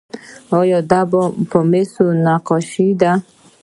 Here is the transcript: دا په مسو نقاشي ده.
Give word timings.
دا 0.89 0.99
په 1.51 1.59
مسو 1.69 2.05
نقاشي 2.25 2.89
ده. 3.01 3.11